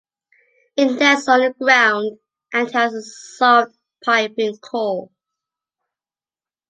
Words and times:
It 0.77 0.97
nests 0.99 1.27
on 1.29 1.41
the 1.41 1.53
ground, 1.63 2.17
and 2.53 2.71
has 2.71 2.91
a 2.95 3.03
soft 3.03 3.75
piping 4.03 4.57
call. 4.57 5.11